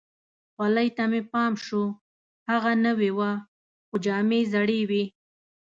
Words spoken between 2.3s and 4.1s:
هغه نوې وه، خو